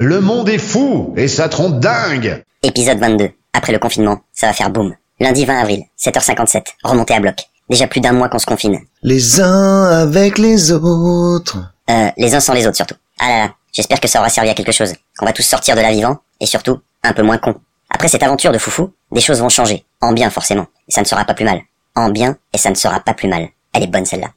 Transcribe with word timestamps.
Le 0.00 0.20
monde 0.20 0.48
est 0.48 0.58
fou 0.58 1.12
et 1.16 1.26
ça 1.26 1.48
trompe 1.48 1.80
dingue 1.80 2.44
Épisode 2.62 3.00
22. 3.00 3.30
Après 3.52 3.72
le 3.72 3.80
confinement, 3.80 4.20
ça 4.32 4.46
va 4.46 4.52
faire 4.52 4.70
boum. 4.70 4.94
Lundi 5.18 5.44
20 5.44 5.58
avril, 5.58 5.82
7h57, 5.98 6.66
remontée 6.84 7.14
à 7.14 7.18
bloc. 7.18 7.34
Déjà 7.68 7.88
plus 7.88 8.00
d'un 8.00 8.12
mois 8.12 8.28
qu'on 8.28 8.38
se 8.38 8.46
confine. 8.46 8.78
Les 9.02 9.40
uns 9.40 9.88
avec 9.88 10.38
les 10.38 10.70
autres. 10.70 11.58
Euh, 11.90 12.10
les 12.16 12.32
uns 12.36 12.38
sans 12.38 12.52
les 12.52 12.68
autres 12.68 12.76
surtout. 12.76 12.94
Ah 13.18 13.28
là 13.28 13.38
là, 13.46 13.54
j'espère 13.72 13.98
que 13.98 14.06
ça 14.06 14.20
aura 14.20 14.28
servi 14.28 14.48
à 14.48 14.54
quelque 14.54 14.70
chose. 14.70 14.92
Qu'on 15.18 15.26
va 15.26 15.32
tous 15.32 15.42
sortir 15.42 15.74
de 15.74 15.80
là 15.80 15.90
vivant, 15.90 16.18
et 16.38 16.46
surtout, 16.46 16.78
un 17.02 17.12
peu 17.12 17.24
moins 17.24 17.38
con. 17.38 17.56
Après 17.90 18.06
cette 18.06 18.22
aventure 18.22 18.52
de 18.52 18.58
foufou, 18.58 18.92
des 19.10 19.20
choses 19.20 19.40
vont 19.40 19.48
changer. 19.48 19.84
En 20.00 20.12
bien 20.12 20.30
forcément. 20.30 20.68
Et 20.86 20.92
ça 20.92 21.00
ne 21.00 21.06
sera 21.06 21.24
pas 21.24 21.34
plus 21.34 21.44
mal. 21.44 21.60
En 21.96 22.10
bien, 22.10 22.36
et 22.52 22.58
ça 22.58 22.70
ne 22.70 22.76
sera 22.76 23.00
pas 23.00 23.14
plus 23.14 23.28
mal. 23.28 23.48
Elle 23.72 23.82
est 23.82 23.88
bonne 23.88 24.06
celle-là. 24.06 24.28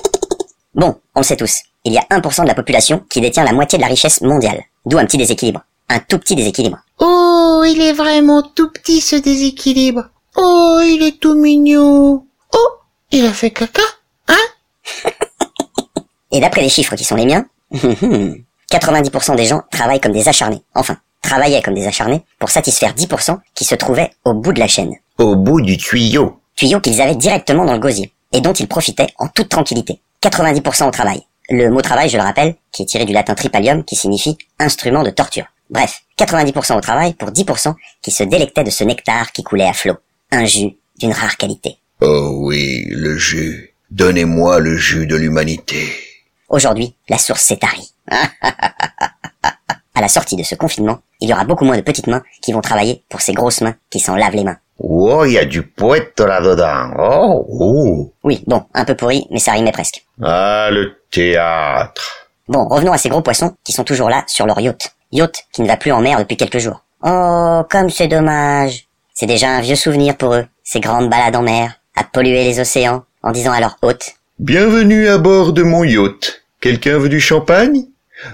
bon, 0.74 0.98
on 1.14 1.20
le 1.20 1.24
sait 1.24 1.36
tous. 1.36 1.60
Il 1.84 1.92
y 1.92 1.98
a 1.98 2.06
1% 2.10 2.44
de 2.44 2.48
la 2.48 2.54
population 2.54 3.04
qui 3.10 3.20
détient 3.20 3.44
la 3.44 3.52
moitié 3.52 3.76
de 3.76 3.82
la 3.82 3.88
richesse 3.88 4.22
mondiale. 4.22 4.64
D'où 4.86 4.98
un 4.98 5.06
petit 5.06 5.18
déséquilibre. 5.18 5.62
Un 5.88 5.98
tout 5.98 6.18
petit 6.18 6.36
déséquilibre. 6.36 6.78
Oh, 6.98 7.62
il 7.66 7.80
est 7.80 7.92
vraiment 7.92 8.42
tout 8.42 8.70
petit 8.70 9.00
ce 9.00 9.16
déséquilibre. 9.16 10.04
Oh, 10.36 10.80
il 10.82 11.02
est 11.02 11.20
tout 11.20 11.34
mignon. 11.34 12.24
Oh, 12.52 12.68
il 13.10 13.24
a 13.24 13.32
fait 13.32 13.50
caca, 13.50 13.82
hein 14.28 14.34
Et 16.32 16.40
d'après 16.40 16.62
les 16.62 16.68
chiffres 16.68 16.96
qui 16.96 17.04
sont 17.04 17.16
les 17.16 17.26
miens, 17.26 17.46
90% 17.72 19.36
des 19.36 19.44
gens 19.44 19.62
travaillent 19.70 20.00
comme 20.00 20.12
des 20.12 20.28
acharnés. 20.28 20.62
Enfin, 20.74 20.96
travaillaient 21.22 21.62
comme 21.62 21.74
des 21.74 21.86
acharnés 21.86 22.22
pour 22.38 22.50
satisfaire 22.50 22.94
10% 22.94 23.38
qui 23.54 23.64
se 23.64 23.74
trouvaient 23.74 24.10
au 24.24 24.34
bout 24.34 24.52
de 24.52 24.60
la 24.60 24.68
chaîne. 24.68 24.94
Au 25.18 25.36
bout 25.36 25.60
du 25.60 25.76
tuyau. 25.76 26.40
Tuyaux 26.56 26.80
qu'ils 26.80 27.00
avaient 27.00 27.14
directement 27.14 27.64
dans 27.64 27.72
le 27.72 27.78
gosier 27.78 28.12
et 28.32 28.40
dont 28.40 28.52
ils 28.52 28.68
profitaient 28.68 29.08
en 29.18 29.28
toute 29.28 29.48
tranquillité. 29.48 30.00
90% 30.22 30.88
au 30.88 30.90
travail. 30.90 31.22
Le 31.50 31.70
mot 31.70 31.82
travail, 31.82 32.08
je 32.08 32.16
le 32.16 32.22
rappelle, 32.22 32.54
qui 32.72 32.82
est 32.82 32.86
tiré 32.86 33.04
du 33.04 33.12
latin 33.12 33.34
tripalium 33.34 33.84
qui 33.84 33.96
signifie 33.96 34.38
instrument 34.58 35.02
de 35.02 35.10
torture. 35.10 35.44
Bref, 35.68 36.02
90% 36.18 36.76
au 36.76 36.80
travail 36.80 37.14
pour 37.14 37.30
10% 37.30 37.74
qui 38.00 38.10
se 38.10 38.22
délectaient 38.22 38.64
de 38.64 38.70
ce 38.70 38.84
nectar 38.84 39.32
qui 39.32 39.42
coulait 39.42 39.66
à 39.66 39.72
flot. 39.72 39.96
Un 40.30 40.46
jus 40.46 40.76
d'une 40.98 41.12
rare 41.12 41.36
qualité. 41.36 41.76
Oh 42.00 42.30
oui, 42.38 42.84
le 42.88 43.16
jus. 43.16 43.74
Donnez-moi 43.90 44.58
le 44.58 44.76
jus 44.76 45.06
de 45.06 45.16
l'humanité. 45.16 45.86
Aujourd'hui, 46.48 46.94
la 47.08 47.18
source 47.18 47.42
s'est 47.42 47.58
tarie. 47.58 47.92
à 49.94 50.00
la 50.00 50.08
sortie 50.08 50.36
de 50.36 50.42
ce 50.42 50.54
confinement, 50.54 51.00
il 51.20 51.28
y 51.28 51.32
aura 51.32 51.44
beaucoup 51.44 51.64
moins 51.64 51.76
de 51.76 51.82
petites 51.82 52.06
mains 52.06 52.22
qui 52.40 52.52
vont 52.52 52.60
travailler 52.60 53.02
pour 53.08 53.20
ces 53.20 53.32
grosses 53.32 53.60
mains 53.60 53.76
qui 53.90 54.00
s'en 54.00 54.16
lavent 54.16 54.34
les 54.34 54.44
mains. 54.44 54.58
Oh, 54.78 55.24
il 55.24 55.32
y 55.32 55.38
a 55.38 55.44
du 55.44 55.62
poète 55.62 56.18
là-dedans. 56.18 56.90
Oh, 56.98 57.46
oh. 57.48 58.12
Oui, 58.24 58.42
bon, 58.46 58.64
un 58.74 58.84
peu 58.84 58.94
pourri, 58.96 59.26
mais 59.30 59.38
ça 59.38 59.52
rimait 59.52 59.72
presque. 59.72 60.04
Ah, 60.22 60.68
le 60.72 60.96
théâtre. 61.10 62.28
Bon, 62.48 62.66
revenons 62.68 62.92
à 62.92 62.98
ces 62.98 63.08
gros 63.08 63.22
poissons 63.22 63.54
qui 63.64 63.72
sont 63.72 63.84
toujours 63.84 64.10
là 64.10 64.24
sur 64.26 64.46
leur 64.46 64.60
yacht. 64.60 64.94
Yacht 65.12 65.44
qui 65.52 65.62
ne 65.62 65.68
va 65.68 65.76
plus 65.76 65.92
en 65.92 66.00
mer 66.00 66.18
depuis 66.18 66.36
quelques 66.36 66.58
jours. 66.58 66.84
Oh, 67.02 67.62
comme 67.70 67.88
c'est 67.88 68.08
dommage. 68.08 68.88
C'est 69.14 69.26
déjà 69.26 69.48
un 69.50 69.60
vieux 69.60 69.76
souvenir 69.76 70.16
pour 70.16 70.34
eux, 70.34 70.46
ces 70.64 70.80
grandes 70.80 71.08
balades 71.08 71.36
en 71.36 71.42
mer, 71.42 71.80
à 71.94 72.02
polluer 72.02 72.44
les 72.44 72.58
océans, 72.58 73.04
en 73.22 73.30
disant 73.30 73.52
à 73.52 73.60
leur 73.60 73.76
hôte 73.82 74.14
Bienvenue 74.40 75.06
à 75.08 75.18
bord 75.18 75.52
de 75.52 75.62
mon 75.62 75.84
yacht. 75.84 76.42
Quelqu'un 76.60 76.98
veut 76.98 77.08
du 77.08 77.20
champagne? 77.20 77.84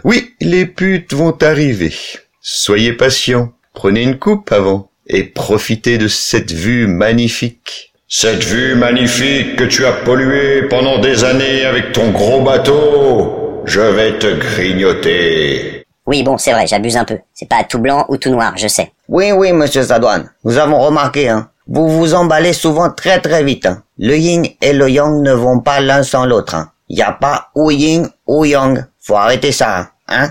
Oui, 0.05 0.35
les 0.41 0.65
putes 0.67 1.13
vont 1.13 1.37
arriver. 1.43 1.95
Soyez 2.41 2.95
patients. 2.95 3.53
Prenez 3.75 4.03
une 4.03 4.19
coupe 4.19 4.51
avant 4.53 4.90
et 5.13 5.25
profitez 5.25 5.99
de 5.99 6.09
cette 6.09 6.53
vue 6.53 6.87
magnifique. 6.87 7.93
Cette 8.09 8.43
vue 8.43 8.75
magnifique 8.75 9.57
que 9.57 9.65
tu 9.65 9.85
as 9.85 9.93
polluée 9.93 10.63
pendant 10.69 10.99
des 10.99 11.25
années 11.25 11.65
avec 11.65 11.93
ton 11.93 12.11
gros 12.11 12.41
bateau, 12.41 13.63
je 13.67 13.81
vais 13.81 14.19
te 14.19 14.35
grignoter. 14.35 15.85
Oui, 16.07 16.23
bon, 16.23 16.39
c'est 16.39 16.53
vrai, 16.53 16.67
j'abuse 16.67 16.97
un 16.97 17.05
peu. 17.05 17.19
C'est 17.35 17.49
pas 17.49 17.63
tout 17.65 17.79
blanc 17.79 18.07
ou 18.09 18.17
tout 18.17 18.31
noir, 18.31 18.55
je 18.57 18.69
sais. 18.69 18.91
Oui, 19.09 19.33
oui, 19.33 19.53
monsieur 19.53 19.83
Sadouane. 19.83 20.31
Nous 20.45 20.59
avons 20.59 20.81
remarqué, 20.81 21.29
hein. 21.29 21.51
Vous 21.69 21.89
vous 21.89 22.15
emballez 22.15 22.53
souvent 22.53 22.91
très 22.91 23.21
très 23.21 23.45
vite. 23.45 23.67
Hein. 23.67 23.83
Le 23.99 24.17
yin 24.17 24.45
et 24.61 24.73
le 24.73 24.91
yang 24.91 25.23
ne 25.23 25.33
vont 25.33 25.61
pas 25.61 25.81
l'un 25.81 26.03
sans 26.03 26.27
l'autre. 26.27 26.57
Hein. 26.57 26.71
Y 26.89 27.03
a 27.03 27.13
pas 27.13 27.51
ou 27.55 27.71
yin 27.71 28.09
ou 28.27 28.45
yang. 28.45 28.85
Faut 29.01 29.17
arrêter 29.17 29.53
ça, 29.53 29.91
hein. 30.09 30.31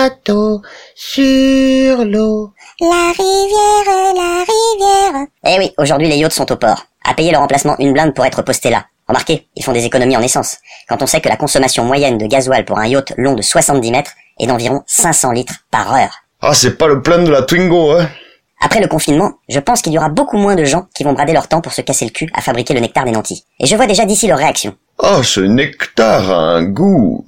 Bateau 0.00 0.62
sur 0.94 2.04
l'eau. 2.06 2.54
La 2.80 3.12
rivière, 3.12 4.14
la 4.14 4.44
rivière. 4.48 5.26
Eh 5.44 5.58
oui, 5.58 5.74
aujourd'hui 5.76 6.08
les 6.08 6.16
yachts 6.16 6.32
sont 6.32 6.50
au 6.50 6.56
port. 6.56 6.86
À 7.04 7.12
payer 7.12 7.32
leur 7.32 7.42
emplacement 7.42 7.76
une 7.78 7.92
blinde 7.92 8.14
pour 8.14 8.24
être 8.24 8.40
postés 8.40 8.70
là. 8.70 8.86
Remarquez, 9.08 9.48
ils 9.56 9.62
font 9.62 9.72
des 9.72 9.84
économies 9.84 10.16
en 10.16 10.22
essence. 10.22 10.56
Quand 10.88 11.02
on 11.02 11.06
sait 11.06 11.20
que 11.20 11.28
la 11.28 11.36
consommation 11.36 11.84
moyenne 11.84 12.16
de 12.16 12.24
gasoil 12.26 12.64
pour 12.64 12.78
un 12.78 12.86
yacht 12.86 13.12
long 13.18 13.34
de 13.34 13.42
70 13.42 13.90
mètres 13.90 14.12
est 14.38 14.46
d'environ 14.46 14.82
500 14.86 15.32
litres 15.32 15.56
par 15.70 15.92
heure. 15.94 16.14
Ah, 16.40 16.54
c'est 16.54 16.78
pas 16.78 16.86
le 16.86 17.02
plan 17.02 17.22
de 17.22 17.30
la 17.30 17.42
Twingo, 17.42 17.92
hein 17.92 18.08
Après 18.62 18.80
le 18.80 18.88
confinement, 18.88 19.34
je 19.50 19.60
pense 19.60 19.82
qu'il 19.82 19.92
y 19.92 19.98
aura 19.98 20.08
beaucoup 20.08 20.38
moins 20.38 20.56
de 20.56 20.64
gens 20.64 20.86
qui 20.94 21.04
vont 21.04 21.12
brader 21.12 21.34
leur 21.34 21.48
temps 21.48 21.60
pour 21.60 21.74
se 21.74 21.82
casser 21.82 22.06
le 22.06 22.10
cul 22.10 22.30
à 22.32 22.40
fabriquer 22.40 22.72
le 22.72 22.80
nectar 22.80 23.04
des 23.04 23.10
nantis. 23.12 23.44
Et 23.58 23.66
je 23.66 23.76
vois 23.76 23.86
déjà 23.86 24.06
d'ici 24.06 24.28
leur 24.28 24.38
réaction. 24.38 24.74
Ah, 24.98 25.20
ce 25.22 25.40
nectar 25.40 26.30
a 26.30 26.38
un 26.54 26.62
goût 26.62 27.22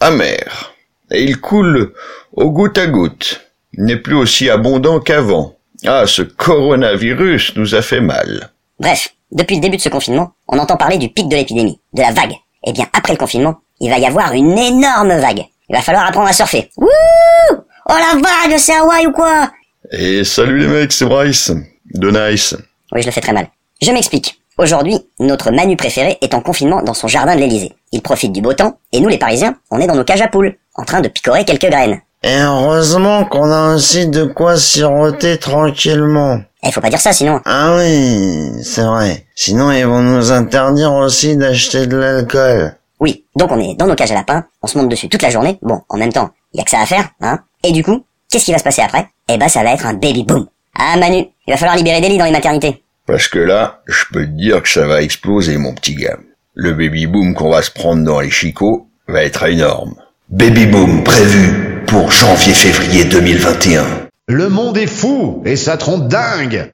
amer. 0.00 0.74
Et 1.10 1.22
il 1.24 1.40
coule 1.40 1.92
au 2.32 2.50
goutte 2.50 2.78
à 2.78 2.86
goutte. 2.86 3.40
Il 3.74 3.84
n'est 3.84 3.96
plus 3.96 4.14
aussi 4.14 4.50
abondant 4.50 5.00
qu'avant. 5.00 5.54
Ah, 5.86 6.04
ce 6.06 6.22
coronavirus 6.22 7.56
nous 7.56 7.74
a 7.74 7.82
fait 7.82 8.00
mal. 8.00 8.50
Bref, 8.80 9.08
depuis 9.32 9.56
le 9.56 9.62
début 9.62 9.76
de 9.76 9.82
ce 9.82 9.88
confinement, 9.88 10.32
on 10.48 10.58
entend 10.58 10.76
parler 10.76 10.98
du 10.98 11.08
pic 11.08 11.28
de 11.28 11.36
l'épidémie, 11.36 11.80
de 11.94 12.02
la 12.02 12.12
vague. 12.12 12.34
Eh 12.66 12.72
bien, 12.72 12.86
après 12.92 13.12
le 13.12 13.18
confinement, 13.18 13.60
il 13.80 13.90
va 13.90 13.98
y 13.98 14.06
avoir 14.06 14.32
une 14.32 14.58
énorme 14.58 15.16
vague. 15.18 15.44
Il 15.68 15.76
va 15.76 15.82
falloir 15.82 16.06
apprendre 16.06 16.28
à 16.28 16.32
surfer. 16.32 16.70
Wouh 16.76 16.88
Oh 17.50 17.94
la 17.94 18.20
vague, 18.20 18.58
c'est 18.58 18.74
Hawaï 18.74 19.06
ou 19.06 19.12
quoi? 19.12 19.50
Et 19.92 20.24
salut 20.24 20.58
les 20.58 20.66
mecs, 20.66 20.92
c'est 20.92 21.06
Bryce. 21.06 21.52
De 21.94 22.10
Nice. 22.10 22.54
Oui, 22.92 23.00
je 23.00 23.06
le 23.06 23.12
fais 23.12 23.20
très 23.22 23.32
mal. 23.32 23.48
Je 23.80 23.90
m'explique. 23.92 24.40
Aujourd'hui, 24.58 24.98
notre 25.20 25.50
Manu 25.52 25.76
préféré 25.76 26.18
est 26.20 26.34
en 26.34 26.40
confinement 26.40 26.82
dans 26.82 26.92
son 26.94 27.08
jardin 27.08 27.34
de 27.34 27.40
l'Elysée. 27.40 27.72
Il 27.92 28.02
profite 28.02 28.32
du 28.32 28.40
beau 28.40 28.52
temps, 28.52 28.78
et 28.92 29.00
nous 29.00 29.08
les 29.08 29.18
Parisiens, 29.18 29.56
on 29.70 29.80
est 29.80 29.86
dans 29.86 29.94
nos 29.94 30.04
cages 30.04 30.20
à 30.20 30.28
poules, 30.28 30.56
en 30.74 30.84
train 30.84 31.00
de 31.00 31.08
picorer 31.08 31.44
quelques 31.44 31.70
graines. 31.70 32.00
Et 32.22 32.36
heureusement 32.40 33.24
qu'on 33.24 33.50
a 33.50 33.74
aussi 33.74 34.08
de 34.08 34.24
quoi 34.24 34.56
siroter 34.56 35.38
tranquillement. 35.38 36.40
Eh, 36.64 36.72
faut 36.72 36.80
pas 36.80 36.90
dire 36.90 37.00
ça 37.00 37.12
sinon. 37.12 37.40
Ah 37.44 37.76
oui, 37.76 38.50
c'est 38.64 38.82
vrai. 38.82 39.26
Sinon, 39.36 39.70
ils 39.70 39.86
vont 39.86 40.02
nous 40.02 40.32
interdire 40.32 40.92
aussi 40.92 41.36
d'acheter 41.36 41.86
de 41.86 41.96
l'alcool. 41.96 42.74
Oui, 43.00 43.24
donc 43.36 43.52
on 43.52 43.60
est 43.60 43.74
dans 43.74 43.86
nos 43.86 43.94
cages 43.94 44.10
à 44.10 44.14
lapins, 44.14 44.44
on 44.62 44.66
se 44.66 44.76
monte 44.76 44.88
dessus 44.88 45.08
toute 45.08 45.22
la 45.22 45.30
journée. 45.30 45.58
Bon, 45.62 45.82
en 45.88 45.96
même 45.96 46.12
temps, 46.12 46.30
il 46.52 46.58
y 46.58 46.60
a 46.60 46.64
que 46.64 46.70
ça 46.70 46.80
à 46.80 46.86
faire, 46.86 47.08
hein. 47.20 47.38
Et 47.62 47.70
du 47.70 47.84
coup, 47.84 48.04
qu'est-ce 48.30 48.44
qui 48.44 48.52
va 48.52 48.58
se 48.58 48.64
passer 48.64 48.82
après? 48.82 49.06
Eh 49.28 49.36
ben, 49.36 49.48
ça 49.48 49.62
va 49.62 49.72
être 49.72 49.86
un 49.86 49.94
baby 49.94 50.24
boom. 50.24 50.48
Ah 50.76 50.96
Manu, 50.96 51.26
il 51.46 51.50
va 51.52 51.56
falloir 51.56 51.76
libérer 51.76 52.00
des 52.00 52.08
lits 52.08 52.18
dans 52.18 52.24
les 52.24 52.32
maternités. 52.32 52.82
Parce 53.06 53.28
que 53.28 53.38
là, 53.38 53.80
je 53.86 54.04
peux 54.12 54.24
te 54.24 54.30
dire 54.30 54.62
que 54.62 54.68
ça 54.68 54.86
va 54.86 55.02
exploser, 55.02 55.56
mon 55.56 55.74
petit 55.74 55.94
gars. 55.94 56.18
Le 56.60 56.72
baby 56.72 57.06
boom 57.06 57.34
qu'on 57.34 57.50
va 57.50 57.62
se 57.62 57.70
prendre 57.70 58.02
dans 58.02 58.18
les 58.18 58.30
chicots 58.30 58.88
va 59.06 59.22
être 59.22 59.44
énorme. 59.44 59.94
Baby 60.28 60.66
boom 60.66 61.04
prévu 61.04 61.84
pour 61.86 62.10
janvier-février 62.10 63.04
2021. 63.04 63.84
Le 64.26 64.48
monde 64.48 64.76
est 64.76 64.88
fou 64.88 65.40
et 65.46 65.54
ça 65.54 65.76
trompe 65.76 66.08
dingue 66.08 66.66